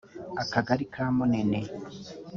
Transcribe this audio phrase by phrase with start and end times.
[0.43, 1.59] akagari ka Munini